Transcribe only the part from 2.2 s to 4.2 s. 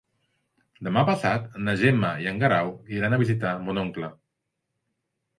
i en Guerau iran a visitar mon oncle.